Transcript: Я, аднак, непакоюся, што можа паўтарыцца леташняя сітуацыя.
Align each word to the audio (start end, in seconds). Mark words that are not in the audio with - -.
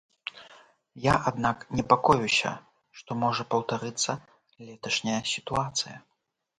Я, 1.11 1.15
аднак, 1.31 1.57
непакоюся, 1.81 2.55
што 3.01 3.21
можа 3.27 3.43
паўтарыцца 3.55 4.11
леташняя 4.69 5.21
сітуацыя. 5.35 5.97